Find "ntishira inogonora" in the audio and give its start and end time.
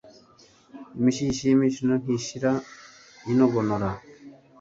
2.01-3.89